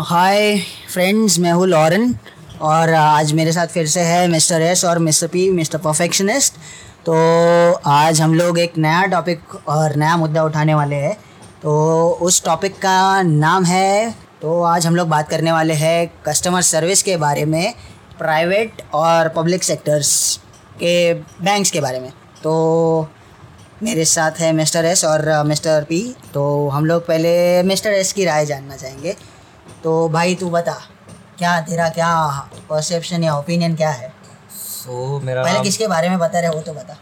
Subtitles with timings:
[0.00, 0.58] Hi
[0.92, 2.14] friends मैं हूँ Lauren
[2.60, 6.54] और आज मेरे साथ फिर से है मिस्टर एस और मिस्टर पी मिस्टर परफेक्शनिस्ट
[7.06, 7.14] तो
[7.86, 11.14] आज हम लोग एक नया टॉपिक और नया मुद्दा उठाने वाले हैं।
[11.62, 16.62] तो उस टॉपिक का नाम है तो आज हम लोग बात करने वाले हैं कस्टमर
[16.62, 17.74] सर्विस के बारे में
[18.18, 20.40] प्राइवेट और पब्लिक सेक्टर्स
[20.76, 22.10] के बैंक्स के बारे में।
[22.42, 23.08] तो
[23.82, 26.00] मेरे साथ है मिस्टर एस और मिस्टर पी।
[26.34, 29.14] तो हम लोग पहले मिस्टर एस की राय जानना चाहेंगे।
[29.84, 30.76] तो भाई तू बता
[31.38, 32.08] क्या तेरा क्या
[32.70, 34.08] परसेप्शन या ओपिनियन क्या है?
[34.52, 36.96] सो so, मेरा पहले किसके बारे में बता रहे हो तो बता।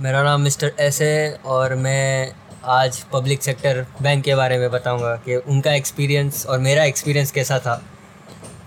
[0.00, 2.32] मेरा नाम मिस्टर एस है और मैं
[2.64, 7.58] आज पब्लिक सेक्टर बैंक के बारे में बताऊँगा कि उनका एक्सपीरियंस और मेरा एक्सपीरियंस कैसा
[7.58, 7.82] था।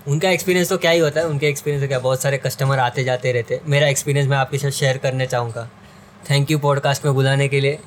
[0.08, 3.04] उनका एक्सपीरियंस तो क्या ही होता है उनके एक्सपीरियंस तो क्या बहुत सारे कस्टमर आते
[3.04, 5.68] जाते रहते। मेरा एक्सपीरियंस मैं आपके साथ शेयर करने चाहूँगा।
[6.30, 7.78] थैंक यू पॉडकास्ट में बुलाने के लिए।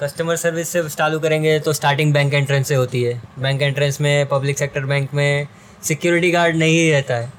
[0.00, 4.26] कस्टमर सर्विस से चालू करेंगे तो स्टार्टिंग बैंक एंट्रेंस से होती है। बैंक एंट्रेंस में
[4.28, 5.46] पब्लिक सेक्टर बैंक में
[5.82, 7.32] सिक्योरिटी गार्ड नहीं रहता है।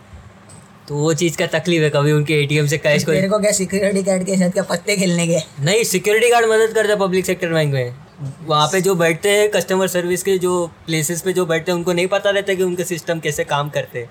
[0.88, 4.04] तो वो चीज़ का तकलीफ़ है कभी उनके एटीएम से कैश को को क्या सिक्योरिटी
[4.04, 5.40] गार्ड के साथ क्या पत्ते खेलने के?
[5.62, 7.96] नहीं सिक्योरिटी गार्ड मदद करता है पब्लिक सेक्टर बैंक में।
[8.48, 11.94] वहाँ पे जो बैठते हैं कस्टमर सर्विस के जो प्लेसेस पे जो बैठते हैं उनको
[11.94, 14.10] नहीं पता रहता कि उनके सिस्टम कैसे काम करते हैं।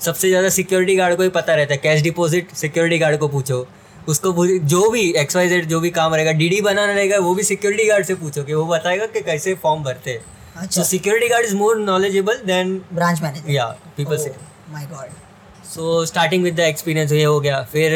[0.00, 3.66] सबसे ज़्यादा सिक्योरिटी गार्ड को ही पता रहता है। कैश डिपॉजिट सिक्योरिटी गार्ड को पूछो।
[4.08, 7.42] उसको जो भी एक्स वाई जेड जो भी काम रहेगा डीडी बनाना रहेगा वो भी
[7.44, 10.24] सिक्योरिटी गार्ड से पूछो कि वो बताएगा कि कैसे फॉर्म भरते हैं।
[10.56, 14.34] अच्छा। Security guard is more knowledgeable than branch manager या पीपल से
[14.70, 15.16] my god
[15.68, 17.92] so starting with the experience ये हो गया। फिर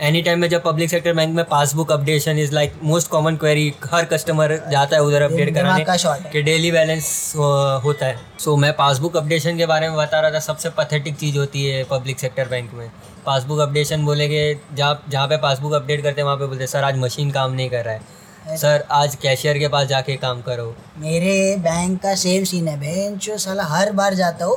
[0.00, 3.72] एनी टाइम में जब पब्लिक सेक्टर बैंक में passbook updation is like most common query
[3.92, 5.96] her customer जाता है उधर अपडेट कराने का
[6.32, 10.30] कि डेली बैलेंस होता है। सो so, मैं पासबुक अपडेशन के बारे में बता रहा
[10.30, 12.90] था सबसे पथेटिक चीज़ होती है पब्लिक सेक्टर बैंक में।
[13.30, 14.42] पासबुक अपडेशन बोलेंगे
[14.72, 17.52] जहाँ जहाँ पे पासबुक अपडेट करते हैं वहाँ पे बोलते हैं सर आज मशीन काम
[17.52, 20.64] नहीं कर रहा है। सर आज कैशियर के पास जाके काम करो।
[20.98, 24.56] मेरे बैंक का सेम सीन है बहन जो साला हर बार जाता हूँ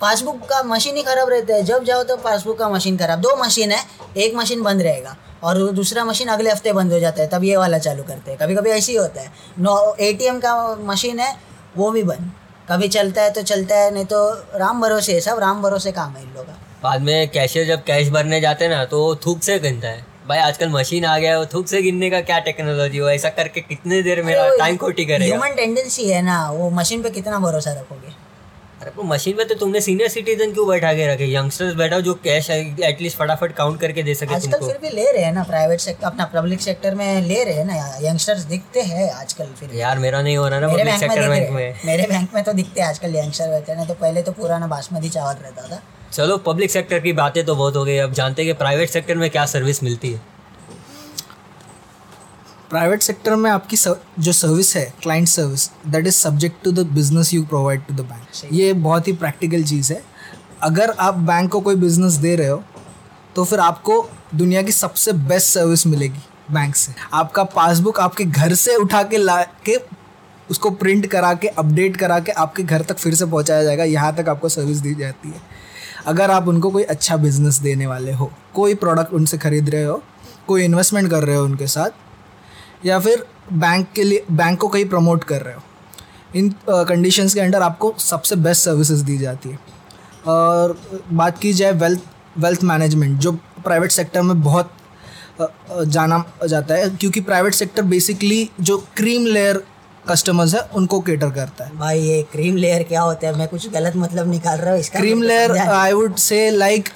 [0.00, 3.36] पासबुक का मशीन ही खराब रहता है। जब जाओ तो पासबुक का मशीन खराब। दो
[3.36, 3.82] मशीन है
[4.18, 7.56] एक मशीन बंद रहेगा और दूसरा मशीन अगले हफ़्ते बंद हो जाता है तब ये
[7.56, 10.56] वाला चालू करते हैं। कभी कभी ऐसे ही होता है। नो एटीएम का
[10.86, 11.34] मशीन है
[11.76, 12.32] वो भी बंद।
[12.70, 14.26] कभी चलता है तो चलता है नहीं तो
[14.58, 17.82] राम भरोसे है सब राम भरोसे काम है इन लोगों का। बाद में कैशियर जब
[17.84, 21.18] कैश भरने जाते हैं ना तो वो थूक से गिनता है। भाई आजकल मशीन आ
[21.18, 23.08] गया है थूक से गिनने का क्या टेक्नोलॉजी हो?
[23.10, 25.24] ऐसा करके कितने देर मेरा टाइम खोटी करेगा?
[25.26, 28.12] ह्यूमन टेंडेंसी है ना वो मशीन पे कितना भरोसा रखोगे?
[28.82, 31.26] अरे वो मशीन पे तो तुमने सीनियर सिटीजन क्यों बैठा के रखे?
[31.34, 35.24] यंगस्टर्स बैठा जो कैश एटलीस्ट फटाफट काउंट करके दे सके आजकल फिर भी ले रहे
[35.24, 39.10] हैं ना प्राइवेट सेक्टर अपना पब्लिक सेक्टर में ले रहे हैं ना यंगस्टर्स दिखते हैं
[39.12, 42.34] आजकल फिर यार मेरा नहीं हो रहा ना मेरे पब्लिक सेक्टर बैंक में। मेरे बैंक
[42.34, 45.34] में तो दिखते हैं आजकल यंगस्टर रहते हैं ना तो पहले तो पुराना बासमती चावल
[45.42, 45.82] रहता था।
[46.12, 49.16] चलो पब्लिक सेक्टर की बातें तो बहुत हो गई। अब जानते हैं कि प्राइवेट सेक्टर
[49.16, 50.20] में क्या सर्विस मिलती है।
[52.70, 56.86] प्राइवेट सेक्टर में आपकी सर, जो सर्विस है client service that is subject to the
[56.88, 60.02] business you provide to the bank ये बहुत ही प्रैक्टिकल चीज़ है।
[60.62, 62.62] अगर आप बैंक को कोई बिज़नेस दे रहे हो
[63.36, 66.20] तो फिर आपको दुनिया की सबसे बेस्ट सर्विस मिलेगी
[66.50, 69.76] बैंक से। आपका पासबुक आपके घर से उठा के ला के
[70.50, 74.14] उसको प्रिंट करा के अपडेट करा के आपके घर तक फिर से पहुँचाया जाएगा। यहाँ
[74.16, 75.51] तक आपको सर्विस दी जाती है।
[76.06, 80.02] अगर आप उनको कोई अच्छा बिज़नेस देने वाले हो, कोई प्रोडक्ट उनसे खरीद रहे हो,
[80.46, 81.90] कोई इन्वेस्टमेंट कर रहे हो उनके साथ,
[82.86, 85.62] या फिर बैंक के लिए बैंक को कहीं प्रमोट कर रहे हो,
[86.34, 89.58] इन कंडीशंस के अंडर आपको सबसे बेस्ट सर्विसेज़ दी जाती है।
[90.26, 90.78] और
[91.12, 92.00] बात की जाए वेल्थ
[92.38, 94.70] वेल्थ मैनेजमेंट जो प्राइवेट सेक्टर में बहुत
[95.40, 99.62] जाना जाता है, क्योंकि प्राइवेट सेक्टर बेसिकली जो क्रीम लेयर
[100.08, 103.36] कस्टमर्स है उनको केटर करता है। भाई ये क्रीम लेयर क्या होता है?
[103.38, 106.88] मैं कुछ गलत मतलब निकाल रहा हूँ इसका cream layer I would say like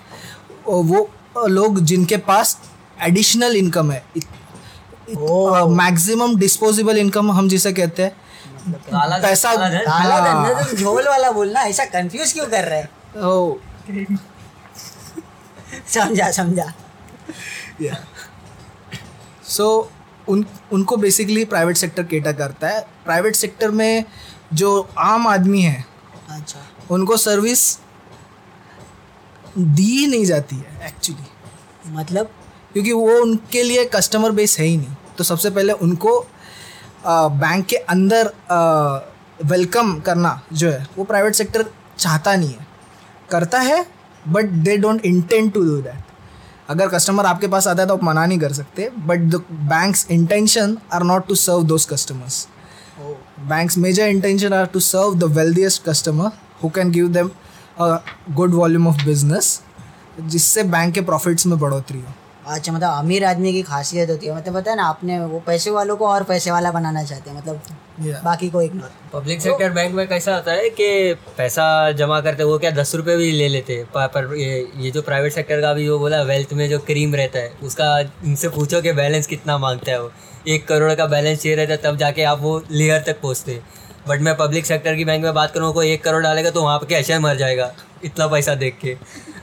[0.66, 1.08] वो
[1.48, 2.56] लोग जिनके पास
[3.02, 4.02] एडिशनल इनकम है
[5.80, 8.12] मैक्सिमम डिस्पोजेबल इनकम हम जिसे कहते हैं
[8.92, 12.88] काला पैसा काला हाँ। धंधा तो झोल वाला बोलना ऐसा कंफ्यूज क्यों कर रहे हैं?
[15.94, 16.72] समझा समझा।
[19.48, 19.66] सो
[20.28, 24.04] उन उनको बेसिकली प्राइवेट सेक्टर केटर करता है। प्राइवेट सेक्टर में
[24.52, 25.84] जो आम आदमी है
[26.30, 27.78] अच्छा। उनको सर्विस
[29.58, 32.30] दी नहीं जाती है एक्चुअली मतलब?
[32.72, 36.18] क्योंकि वो उनके लिए कस्टमर बेस है ही नहीं। तो सबसे पहले उनको
[37.06, 38.32] बैंक के अंदर
[39.44, 41.64] वेलकम करना जो है वो प्राइवेट सेक्टर
[41.98, 42.66] चाहता नहीं है।
[43.30, 43.84] करता है
[44.28, 46.05] but they don't intend to do that
[46.68, 50.06] अगर कस्टमर आपके पास आता है तो आप मना नहीं कर सकते but the bank's
[50.10, 52.46] intention are not to serve those customers
[53.48, 56.30] bank's major intention are to serve the wealthiest customer
[56.62, 57.30] who can give them
[58.36, 59.60] good volume of business
[60.20, 62.12] जिससे बैंक के प्रॉफिट्स में बढ़ोतरी हो।
[62.46, 65.70] अच्छा मतलब अमीर आदमी की खासियत होती है। मतलब पता है ना आपने वो पैसे
[65.70, 67.60] वालों को और पैसे वाला बनाना चाहते हैं मतलब
[67.96, 68.24] Yeah.
[68.24, 72.58] बाकी को इग्नोर पब्लिक सेक्टर बैंक में कैसा होता है कि पैसा जमा करते वो
[72.58, 73.86] क्या दस रुपये भी ले लेते हैं?
[73.86, 77.14] पर, पर ये ये जो प्राइवेट सेक्टर का भी वो बोला वेल्थ में जो क्रीम
[77.14, 80.10] रहता है उसका इनसे पूछो कि बैलेंस कितना माँगता है वो।
[80.48, 83.60] एक करोड़ का बैलेंस चाहिए रहता है तब जाके आप वो लेयर तक पहुँचते
[84.08, 86.78] बट मैं पब्लिक सेक्टर की बैंक में बात करूँ कोई एक करोड़ डालेगा तो वहाँ
[86.78, 87.72] पर कैसे मर जाएगा
[88.04, 88.96] इतना पैसा देख के।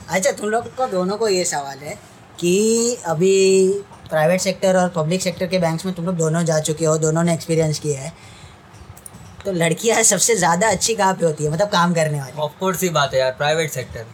[0.10, 1.98] अच्छा तुम लोग को दोनों को ये सवाल है
[2.40, 3.36] कि अभी
[4.10, 7.24] प्राइवेट सेक्टर और पब्लिक सेक्टर के बैंक्स में तुम लोग दोनों जा चुके हो दोनों
[7.24, 8.14] ने एक्सपीरियंस किया है।
[9.46, 11.52] तो लड़कियाँ सबसे ज़्यादा अच्छी कहाँ पे होती है?
[11.52, 14.06] मतलब काम करने वाली। ऑफकोर्स ही बात है यार प्राइवेट सेक्टर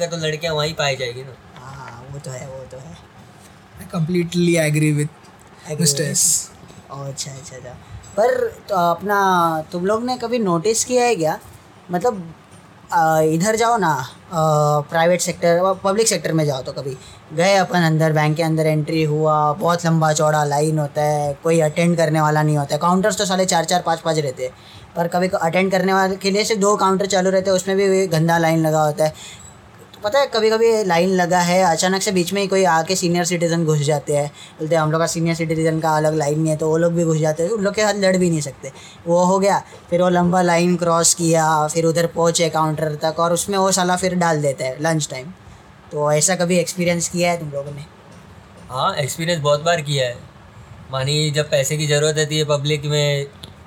[0.00, 2.96] का तो लड़कियाँ वहीं पाई जाएगी ना। हाँ वो तो है वो तो है।
[3.82, 5.08] I completely agree with
[5.70, 6.00] Agree Mr.
[6.00, 6.50] with- S.
[6.90, 7.70] ओह, अच्छा अच्छा अच्छा।
[8.16, 9.18] पर तो अपना
[9.72, 11.38] तुम लोग ने कभी नोटिस किया है क्या?
[11.90, 12.34] मतलब
[12.92, 13.94] इधर जाओ ना
[14.90, 16.96] प्राइवेट सेक्टर पब्लिक सेक्टर में जाओ तो कभी
[17.34, 21.60] गए अपन अंदर बैंक के अंदर एंट्री हुआ, बहुत लंबा चौड़ा लाइन होता है, कोई
[21.60, 24.52] अटेंड करने वाला नहीं होता है। काउंटर्स तो साले चार चार, पाँच पाँच रहते हैं,
[24.96, 28.06] पर कभी अटेंड करने वाले के लिए सिर्फ़ दो काउंटर चालू रहते हैं, उसमें भी
[28.08, 29.12] गंदा लाइन लगा होता है।
[30.04, 33.24] पता है कभी कभी लाइन लगा है, अचानक से बीच में ही कोई आके सीनियर
[33.24, 34.26] सिटीजन घुस जाते हैं।
[34.58, 37.04] बोलते हम लोग का सीनियर सिटीजन का अलग लाइन नहीं है। तो वो लोग भी
[37.04, 38.72] घुस जाते हैं। उन लोग के साथ लड़ भी नहीं सकते।
[39.06, 43.32] वो हो गया, फिर वो लंबा लाइन क्रॉस किया, फिर उधर पहुँचे काउंटर तक और
[43.32, 45.26] उसमें वो साला फिर डाल देता है लंच टाइम
[45.92, 47.84] तो ऐसा कभी एक्सपीरियंस किया है तुम लोगों ने?
[48.70, 50.16] हाँ एक्सपीरियंस बहुत बार किया है।
[50.92, 53.26] मानी जब पैसे की ज़रूरत रहती है पब्लिक में,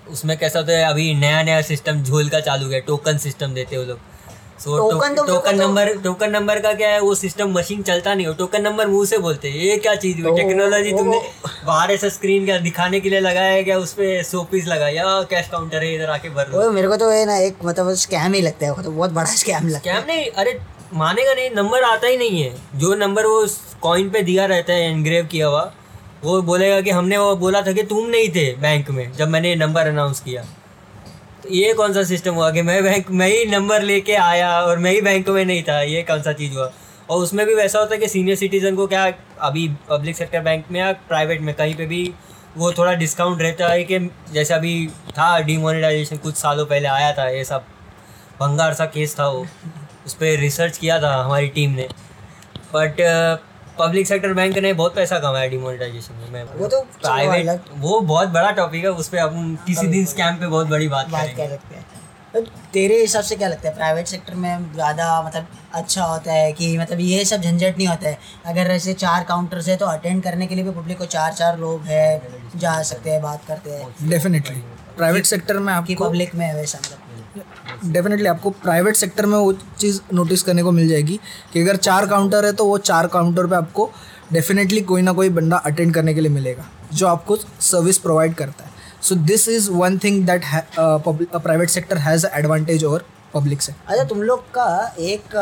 [0.09, 3.77] उसमें कैसा होता है, अभी नया नया सिस्टम झोल का चालू है टोकन सिस्टम देते
[3.77, 3.99] वो लोग।
[4.59, 8.25] सो तो टोकन तो- नंबर टोकन नंबर का क्या है वो सिस्टम मशीन चलता नहीं
[8.27, 10.29] हो। टोकन नंबर मुँह से बोलते हैं ये क्या चीज़ हुई?
[10.31, 11.19] तो टेक्नोलॉजी तुमने
[11.65, 13.77] बाहर ऐसा स्क्रीन क्या दिखाने के लिए लगाया क्या?
[13.77, 17.11] उस पर सौ पीस लगाया कैश काउंटर है इधर आके भर वो मेरे को तो
[17.13, 20.15] ये ना एक मतलब स्कैम ही लगता है तो बहुत बड़ा स्कैम लगता है। स्कैम
[20.15, 20.59] नहीं अरे
[20.93, 23.45] मानेगा नहीं नंबर आता ही नहीं है। जो नंबर वो
[23.81, 25.71] कॉइन पे दिया रहता है एनग्रेव किया हुआ
[26.23, 29.55] वो बोलेगा कि हमने वो बोला था कि तुम नहीं थे बैंक में जब मैंने
[29.55, 30.45] नंबर अनाउंस किया।
[31.45, 34.77] तो ये कौन सा सिस्टम हुआ कि मैं बैंक मैं ही नंबर लेके आया और
[34.77, 36.71] मैं ही बैंक में नहीं था, ये कौन सा चीज़ हुआ?
[37.09, 39.03] और उसमें भी वैसा होता है कि सीनियर सिटीजन को क्या
[39.41, 42.13] अभी पब्लिक सेक्टर बैंक में या प्राइवेट में कहीं पे भी
[42.57, 43.99] वो थोड़ा डिस्काउंट रहता है कि
[44.33, 47.65] जैसे अभी था डिमोनेटाइजेशन कुछ सालों पहले आया था, ये सब
[48.39, 49.45] भंगार सा केस था वो।
[50.05, 51.87] उस पर रिसर्च किया था हमारी टीम ने।
[52.73, 53.01] बट
[53.79, 58.29] पब्लिक सेक्टर बैंक ने बहुत पैसा कमाया डिमोनेटाइजेशन में मैं वो तो प्राइवेट वो बहुत
[58.31, 61.49] बड़ा टॉपिक है उस पर हम किसी दिन स्कैम पे बहुत बड़ी बात बात कर
[61.49, 61.83] सकते हैं।
[62.33, 62.41] तो
[62.73, 66.77] तेरे हिसाब से क्या लगता है प्राइवेट सेक्टर में ज़्यादा मतलब अच्छा होता है कि
[66.77, 68.17] मतलब ये सब झंझट नहीं होता है?
[68.45, 71.57] अगर ऐसे चार काउंटर्स है तो अटेंड करने के लिए भी पब्लिक को चार चार
[71.59, 72.21] लोग है
[72.57, 74.63] जा सकते हैं बात करते हैं। डेफिनेटली
[74.97, 77.04] प्राइवेट सेक्टर में आपको पब्लिक में है वैसा मतलब।
[77.85, 81.19] डेफिनेटली आपको प्राइवेट सेक्टर में वो चीज़ नोटिस करने को मिल जाएगी
[81.53, 83.89] कि अगर चार काउंटर है तो वो चार काउंटर पे आपको
[84.33, 88.63] डेफिनेटली कोई ना कोई बंदा अटेंड करने के लिए मिलेगा, जो आपको सर्विस प्रोवाइड करता
[88.63, 88.71] है।
[89.01, 90.43] So this is one thing that
[90.77, 95.35] private sector has advantage over public sector अच्छा तुम लोग का एक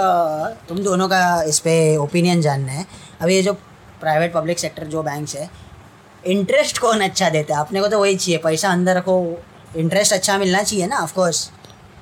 [0.70, 2.86] तुम दोनों का इस पर ओपिनियन जानना है।
[3.22, 3.54] अभी ये जो
[4.02, 5.50] प्राइवेट पब्लिक सेक्टर जो बैंक्स है
[6.24, 7.62] इंटरेस्ट कौन अच्छा देता है?
[7.62, 9.16] अपने को तो वही चाहिए, पैसा अंदर रखो।
[9.78, 11.50] इंटरेस्ट अच्छा मिलना चाहिए ना ऑफकोर्स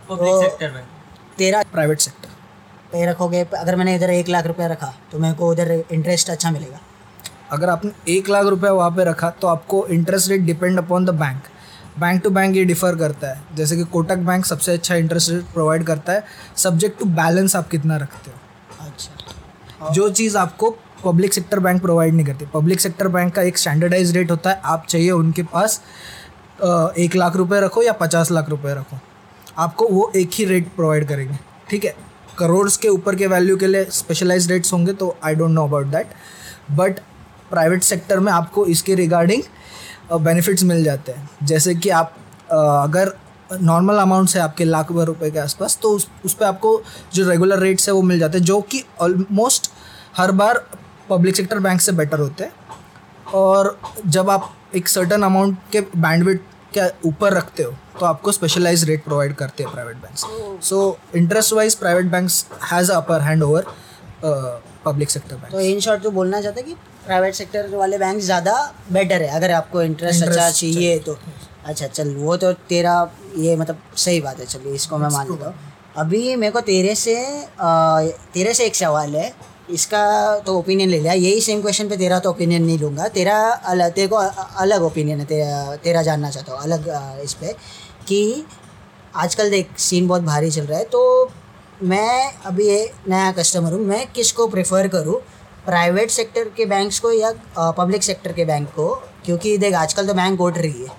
[0.10, 0.84] पब्लिक वो- सेक्टर में।
[1.38, 2.30] तेरा प्राइवेट सेक्टर
[2.92, 6.52] पे रखोगे अगर मैंने इधर एक लाख रुपया रखा तो मेरे को उधर इंटरेस्ट अच्छा
[6.52, 6.80] मिलेगा।
[7.52, 11.10] अगर आपने एक लाख रुपया वहाँ पे रखा तो आपको interest rate depend upon the
[11.10, 11.42] bank
[12.00, 15.42] bank to bank ये डिफर करता है। जैसे कि कोटक बैंक सबसे अच्छा इंटरेस्ट रेट
[15.42, 16.26] प्रोवाइड करता है।
[16.58, 18.38] सब्जेक्ट टू बैलेंस आप कितना रखते हो।
[18.86, 23.58] अच्छा। जो चीज़ आपको पब्लिक सेक्टर बैंक प्रोवाइड नहीं करती। पब्लिक सेक्टर बैंक का एक
[23.58, 25.82] स्टैंडर्डाइज रेट होता है। आप चाहिए उनके पास
[26.98, 28.98] एक लाख रुपए रखो या पचास लाख रुपए रखो।
[29.62, 31.38] आपको वो एक ही रेट प्रोवाइड करेंगे,
[31.70, 31.96] ठीक है?
[32.38, 35.86] करोड्स के ऊपर के वैल्यू के लिए स्पेशलाइज रेट्स होंगे तो I don't know about
[35.88, 36.14] that
[36.72, 37.00] but
[37.50, 39.44] private sector में आपको इसके रिगार्डिंग
[40.14, 42.16] बेनिफिट्स मिल जाते हैं। जैसे कि आप
[42.52, 43.14] अगर
[43.62, 46.82] नॉर्मल अमाउंट्स है आपके लाख रुपए के आसपास तो उस उस पर आपको
[47.14, 49.72] जो रेगुलर रेट्स है वो मिल जाते हैं, जो कि ऑलमोस्ट
[50.18, 50.66] हर बार
[51.10, 52.52] पब्लिक सेक्टर बैंक से बेटर होते हैं।
[53.34, 53.78] और
[54.08, 56.40] जब आप एक सर्टन अमाउंट के बैंडविड
[56.78, 60.26] के ऊपर रखते हो तो आपको स्पेशलाइज रेट प्रोवाइड करते हैं private banks
[60.70, 60.80] so
[61.16, 63.66] interest wise private banks has upper hand over
[64.86, 66.74] public sector bank तो इन शॉर्ट जो बोलना चाहता कि
[67.06, 68.54] प्राइवेट सेक्टर वाले बैंक ज़्यादा
[68.92, 71.18] बेटर है अगर आपको इंटरेस्ट अच्छा चाहिए। तो।
[71.66, 72.94] अच्छा चल वो तो तेरा
[73.38, 75.56] ये मतलब सही बात है चलिए इसको मैं मान लेता हूँ।
[75.98, 79.34] अभी मेरे को तेरे से अ, तेरे से एक सवाल है।
[79.72, 83.38] इसका तो ओपिनियन ले लिया। यही सेम क्वेश्चन पे तेरा तो ओपिनियन नहीं लूँगा। तेरा
[83.52, 86.88] अलग तेरे को अलग ओपिनियन है। तेरा तेरा जानना चाहता हूँ। अलग
[87.24, 87.54] इस पर
[88.08, 88.46] कि
[89.16, 91.30] आजकल देख सीन बहुत भारी चल रहा है। तो
[91.84, 95.20] मैं अभी ये नया कस्टमर हूँ। मैं किसको प्रेफर करूँ?
[95.66, 97.32] प्राइवेट सेक्टर के बैंक्स को या
[97.78, 98.94] पब्लिक सेक्टर के बैंक को?
[99.26, 100.90] क्योंकि देख, आजकल तो बैंक उठ रही है।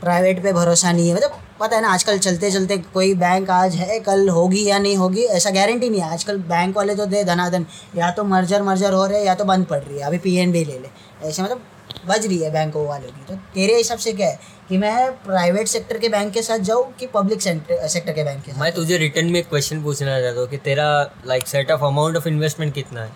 [0.00, 3.74] प्राइवेट पे भरोसा नहीं है। मतलब पता है ना आजकल चलते चलते कोई बैंक आज
[3.76, 7.22] है कल होगी या नहीं होगी ऐसा गारंटी नहीं है। आजकल बैंक वाले तो दे
[7.24, 7.66] धनाधन
[7.96, 10.64] या तो मर्जर मर्जर हो रहे हैं या तो बंद पड़ रही है अभी पीएनबी
[10.64, 10.88] ले ले।
[11.22, 11.60] ऐसे मतलब
[12.08, 14.38] बज रही है बैंकों वालों की। तो तेरे हिसाब से क्या है
[14.68, 18.52] कि मैं प्राइवेट सेक्टर के बैंक के साथ जाऊँ कि पब्लिक सेक्टर के बैंक के
[18.52, 18.60] साथ?
[18.60, 20.88] मैं तुझे रिटर्न में एक क्वेश्चन पूछना चाहता हूँ कि तेरा
[21.26, 23.12] like set of amount of investment कितना है?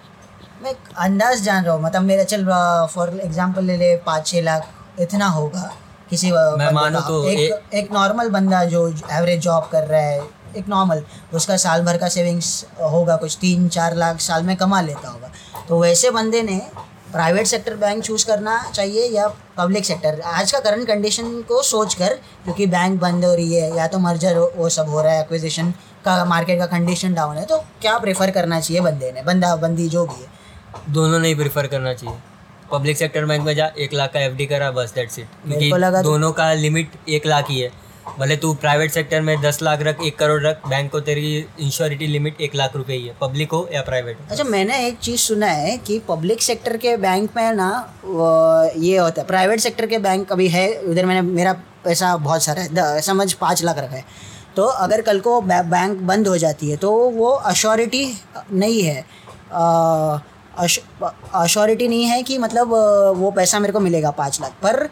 [0.63, 2.45] मैं अंदाज जान रहा हूँ मतलब मेरा चल
[2.95, 5.71] फॉर एग्ज़ाम्पल ले ले पाँच छः लाख इतना होगा।
[6.11, 10.21] किसी बंदे मानूं। तो एक ए- एक नॉर्मल बंदा जो एवरेज जॉब कर रहा है
[10.57, 11.03] एक नॉर्मल
[11.35, 15.31] उसका साल भर का सेविंग्स होगा कुछ तीन चार लाख साल में कमा लेता होगा।
[15.69, 16.63] तो वैसे बंदे ने
[17.13, 21.95] प्राइवेट सेक्टर बैंक चूज़ करना चाहिए या पब्लिक सेक्टर आज का करंट कंडीशन को सोच
[21.95, 25.21] कर क्योंकि बैंक बंद हो रही है या तो मर्जर वो सब हो रहा है
[25.21, 25.71] एक्विजिशन
[26.05, 29.23] का मार्केट का कंडीशन डाउन है तो क्या प्रेफर करना चाहिए बंदे ने?
[29.23, 30.29] बंदा बंदी जो भी है।
[30.91, 32.17] दोनों नहीं प्रेफर करना चाहिए।
[32.71, 36.03] पब्लिक सेक्टर बैंक में जा एक लाख का एफडी करा बस दैट्स इट क्योंकि तो-
[36.05, 37.71] दोनों का लिमिट एक लाख ही है।
[38.19, 42.07] भले तू प्राइवेट सेक्टर में दस लाख रख एक करोड़ रख बैंक को तेरी इंश्योरिटी
[42.07, 45.47] लिमिट एक लाख रुपए ही है पब्लिक हो या प्राइवेट अच्छा मैंने एक चीज़ सुना
[45.47, 47.69] है कि पब्लिक सेक्टर के बैंक में ना
[48.77, 51.53] ये होता है प्राइवेट सेक्टर के बैंक अभी है उधर मैंने मेरा
[51.85, 54.05] पैसा बहुत सारा है समझ पाँच लाख रखा है।
[54.57, 58.05] तो अगर कल को बैंक बंद हो जाती है तो वो अश्योरिटी
[58.53, 59.05] नहीं है।
[60.59, 62.69] अश्योरिटी नहीं है कि मतलब
[63.17, 64.89] वो पैसा मेरे को मिलेगा पाँच लाख। पर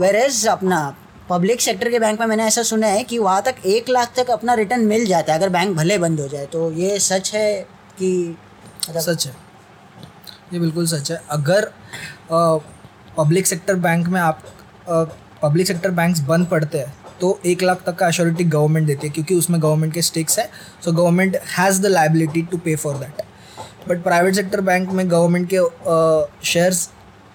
[0.00, 0.94] वेरेज अपना
[1.30, 4.30] पब्लिक सेक्टर के बैंक में मैंने ऐसा सुना है कि वहाँ तक एक लाख तक
[4.30, 7.60] अपना रिटर्न मिल जाता है अगर बैंक भले बंद हो जाए। तो ये सच है
[7.98, 8.36] कि
[8.88, 9.34] मतलब सच है।
[10.52, 11.70] ये बिल्कुल सच है। अगर
[13.18, 14.42] पब्लिक सेक्टर बैंक में आप
[15.42, 19.12] पब्लिक सेक्टर बैंक्स बंद पड़ते हैं तो एक लाख तक का अश्योरिटी गवर्नमेंट देती है,
[19.12, 20.48] क्योंकि उसमें गवर्नमेंट के स्टेक्स है।
[20.84, 23.22] So government has the liability to pay for that
[23.88, 26.88] but private sector bank में गवर्नमेंट के शेयर्स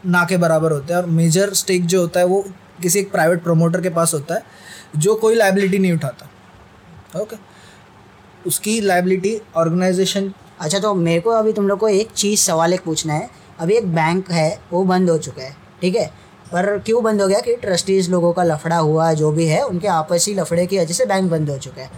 [0.06, 2.44] ना के बराबर होते हैं और मेजर स्टेक जो होता है वो
[2.82, 4.44] किसी एक प्राइवेट प्रोमोटर के पास होता है,
[4.98, 6.30] जो कोई लाइबिलिटी नहीं उठाता।
[7.22, 7.36] ओके
[8.48, 12.84] उसकी लाइबिलिटी ऑर्गेनाइजेशन अच्छा तो मेरे को अभी तुम लोग को एक चीज़, सवाल एक
[12.84, 16.06] पूछना है। अभी एक बैंक है, वो बंद हो चुका है, ठीक है?
[16.52, 17.40] पर क्यों बंद हो गया?
[17.40, 21.06] कि ट्रस्टीज लोगों का लफड़ा हुआ, जो भी है, उनके आपसी लफड़े की वजह से
[21.06, 21.90] बैंक बंद हो चुका है।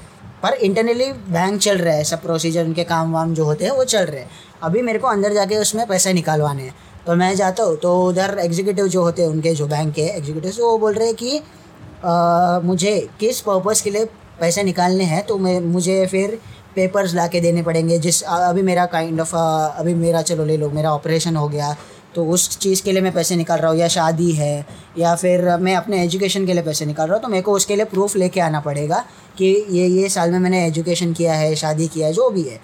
[0.44, 3.84] पर इंटरनली बैंक चल रहा है सब प्रोसीजर उनके काम वाम जो होते हैं वो
[3.86, 4.30] चल रहे हैं।
[4.64, 6.76] अभी मेरे को अंदर जाके उसमें पैसे निकालवाने हैं।
[7.08, 10.54] तो मैं जाता हूँ तो उधर एग्जीक्यूटिव जो होते हैं उनके जो बैंक के एग्जीक्यूटिव
[10.60, 14.06] वो बोल रहे हैं कि अ, मुझे किस पर्पज़ के लिए
[14.40, 15.26] पैसे निकालने हैं?
[15.26, 16.40] तो मैं मुझे फिर
[16.76, 20.70] पेपर्स ला के देने पड़ेंगे जिस अभी मेरा काइंड ऑफ़ अभी मेरा चलो ले लो
[20.72, 21.76] मेरा ऑपरेशन हो गया।
[22.16, 24.66] तो उस चीज़ के लिए मैं पैसे निकाल रहा हूँ या शादी है
[24.98, 27.76] या फिर मैं अपने एजुकेशन के लिए पैसे निकाल रहा हूँ तो मेरे को उसके
[27.76, 29.04] लिए प्रूफ लेके आना पड़ेगा।
[29.40, 32.60] कि ये ये साल में मैंने एजुकेशन किया है शादी किया है जो भी है।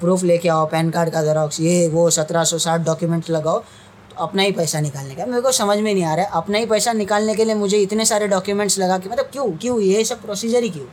[0.00, 3.58] प्रूफ लेके आओ पैन कार्ड का जेरोक्स ये वो सत्रह सौ साठ डॉक्यूमेंट लगाओ
[4.10, 6.58] तो अपना ही पैसा निकालने का। मेरे को समझ में नहीं आ रहा है अपना
[6.58, 10.04] ही पैसा निकालने के लिए मुझे इतने सारे डॉक्यूमेंट्स लगा के मतलब क्यों क्यों ये
[10.04, 10.86] सब प्रोसीजर ही क्यों?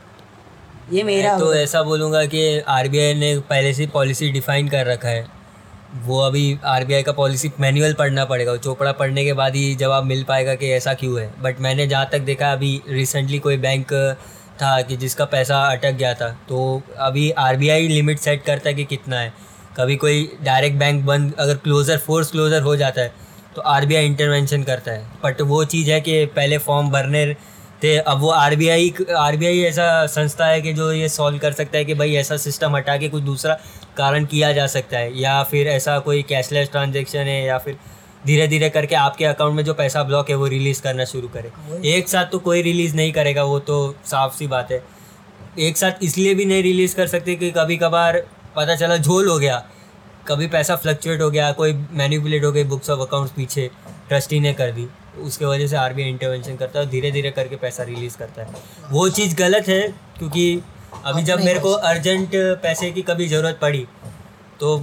[0.94, 5.26] ये मेरा तो ऐसा बोलूँगा कि आरबीआई ने पहले से पॉलिसी डिफाइन कर रखा है।
[6.06, 10.24] वो अभी आरबीआई का पॉलिसी मैनुअल पढ़ना पड़ेगा। चोपड़ा पढ़ने के बाद ही जवाब मिल
[10.24, 13.94] पाएगा कि ऐसा क्यों है। बट मैंने जहाँ तक देखा अभी रिसेंटली कोई बैंक
[14.58, 18.84] था कि जिसका पैसा अटक गया था। तो अभी आरबीआई लिमिट सेट करता है कि
[18.86, 19.34] कितना है।
[19.78, 24.64] कभी कोई डायरेक्ट बैंक बंद, अगर क्लोज़र फोर्स क्लोज़र हो जाता है तो आरबीआई इंटरवेंशन
[24.64, 27.26] करता है। बट वो चीज़ है कि पहले फॉर्म भरने
[27.84, 31.10] थे, अब वो R B I R B I ऐसा संस्था है कि जो ये
[31.10, 33.58] सॉल्व कर सकता है कि भाई ऐसा सिस्टम हटा के कुछ दूसरा
[33.98, 37.78] कारण किया जा सकता है। या फिर ऐसा कोई कैशलेस ट्रांजेक्शन है, या फिर
[38.26, 41.52] धीरे धीरे करके आपके अकाउंट में जो पैसा ब्लॉक है वो रिलीज़ करना शुरू करे।
[41.90, 44.84] एक साथ तो कोई रिलीज़ नहीं करेगा वो तो साफ़ सी बात है।
[45.60, 48.22] एक साथ इसलिए भी नहीं रिलीज़ कर सकते कि कभी कभार
[48.56, 49.64] पता चला झोल हो गया
[50.28, 53.70] कभी पैसा फ्लक्चुएट हो गया कोई मैनिपुलेट हो गई बुक्स ऑफ़ अकाउंट्स पीछे
[54.08, 54.88] ट्रस्टी ने कर दी
[55.20, 58.90] उसके वजह से आरबीआई इंटरवेंशन करता है और धीरे धीरे करके पैसा रिलीज़ करता है।
[58.92, 59.82] वो चीज़ गलत है
[60.18, 60.62] क्योंकि
[61.06, 62.30] अभी जब मेरे को अर्जेंट
[62.64, 63.86] पैसे की कभी ज़रूरत पड़ी
[64.60, 64.78] तो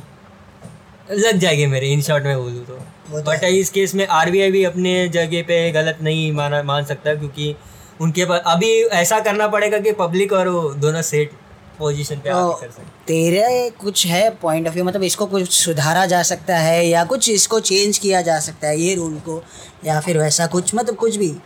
[1.12, 4.50] लग जाएँगे मेरे इन शॉर्ट में बोलूँ वो तो तो बट इस केस में आरबीआई
[4.50, 7.56] भी अपने जगह पे गलत नहीं माना मान सकता क्योंकि
[8.00, 11.32] उनके पास अभी ऐसा करना पड़ेगा कि पब्लिक और वो दोनों सेट
[11.78, 16.06] पोजीशन पे आके कर तो तेरे कुछ है पॉइंट ऑफ़ व्यू मतलब इसको कुछ सुधारा
[16.06, 19.42] जा सकता है या कुछ इसको चेंज किया जा सकता है ये रूल को
[19.84, 20.74] या फिर वैसा कुछ?
[20.74, 21.36] मतलब कुछ भी।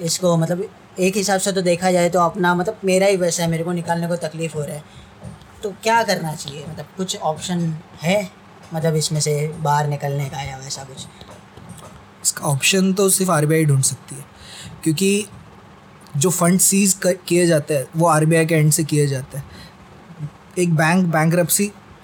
[0.00, 3.50] इसको मतलब एक हिसाब से तो देखा जाए तो अपना मतलब मेरा ही वैसा है
[3.50, 4.82] मेरे को निकालने को तकलीफ़ हो रहा है।
[5.62, 6.64] तो क्या करना चाहिए?
[6.68, 8.39] मतलब कुछ ऑप्शन है?
[8.74, 11.06] मतलब इसमें से बाहर निकलने का या वैसा कुछ।
[12.22, 14.24] इसका ऑप्शन तो सिर्फ़ आरबीआई ढूंढ सकती है,
[14.82, 15.26] क्योंकि
[16.16, 19.44] जो फंड सीज किए जाते हैं, वो आरबीआई के एंड से किए जाते हैं।
[20.58, 21.34] एक बैंक बैंक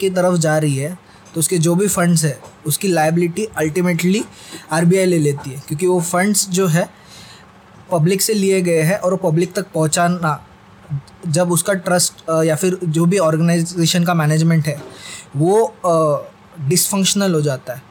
[0.01, 0.97] की तरफ़ जा रही है
[1.35, 4.23] तो उसके जो भी फंड्स है, उसकी लाइबिलिटी अल्टीमेटली
[4.73, 6.89] आरबीआई ले लेती है, क्योंकि वो फंड्स जो है
[7.91, 10.39] पब्लिक से लिए गए हैं और वो पब्लिक तक पहुंचाना,
[11.29, 14.81] जब उसका ट्रस्ट या फिर जो भी ऑर्गेनाइजेशन का मैनेजमेंट है,
[15.37, 15.75] वो
[16.59, 17.83] डिसफंक्शनल हो जाता है।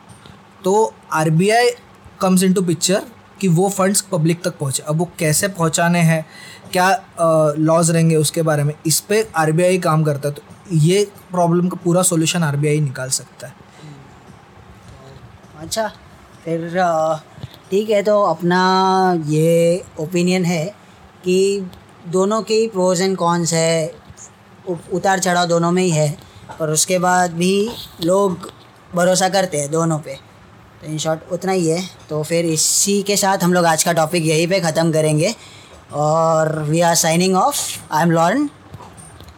[0.63, 1.69] तो R B I
[2.21, 3.01] comes into picture
[3.41, 6.25] कि वो फंड्स पब्लिक तक पहुँचे। अब वो कैसे पहुँचाने हैं?
[6.71, 6.89] क्या
[7.59, 8.73] लॉज रहेंगे उसके बारे में?
[8.85, 12.55] इस पर आर बी आई काम करता है। तो ये प्रॉब्लम का पूरा सोल्यूशन आर
[12.57, 13.53] बी आई निकाल सकता है।
[15.59, 15.87] अच्छा
[16.45, 16.69] फिर
[17.71, 18.61] ठीक है तो अपना
[19.27, 20.65] ये ओपिनियन है
[21.23, 21.69] कि
[22.07, 23.91] दोनों के ही प्रोज एंड कॉन्स है।
[24.93, 26.17] उतार चढ़ाव दोनों में ही है।
[26.59, 27.69] पर उसके बाद भी
[28.03, 28.49] लोग
[28.95, 30.13] भरोसा करते हैं दोनों पे।
[30.81, 33.93] तो इन शॉर्ट उतना ही है। तो फिर इसी के साथ हम लोग आज का
[33.93, 35.33] टॉपिक यहीं पे ख़त्म करेंगे।
[35.93, 37.57] और we are signing off
[37.91, 38.49] I am Lauren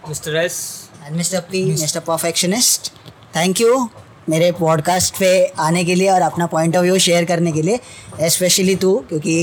[0.10, 0.60] mister S.
[1.06, 2.92] And mister P mister perfectionist
[3.36, 3.90] thank you
[4.30, 8.30] मेरे पॉडकास्ट पे आने के लिए और अपना पॉइंट ऑफ़ व्यू शेयर करने के लिए
[8.30, 9.36] स्पेशली तू क्योंकि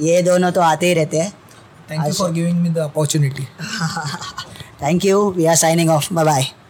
[0.00, 1.30] ये दोनों तो आते ही रहते हैं।
[1.90, 3.44] Thank you for giving me the opportunity
[4.82, 6.52] thank you we are signing off bye bye